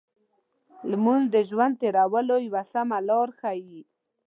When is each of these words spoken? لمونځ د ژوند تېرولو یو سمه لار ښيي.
لمونځ 0.89 1.23
د 1.31 1.35
ژوند 1.49 1.73
تېرولو 1.81 2.35
یو 2.47 2.57
سمه 2.73 2.97
لار 3.09 3.29
ښيي. 3.39 3.81